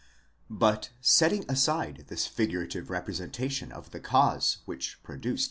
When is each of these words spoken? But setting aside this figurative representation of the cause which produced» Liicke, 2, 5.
But 0.49 0.89
setting 0.99 1.45
aside 1.47 2.05
this 2.07 2.25
figurative 2.25 2.89
representation 2.89 3.71
of 3.71 3.91
the 3.91 3.99
cause 3.99 4.57
which 4.65 4.97
produced» 5.03 5.03
Liicke, 5.05 5.37
2, 5.37 5.37
5. 5.37 5.39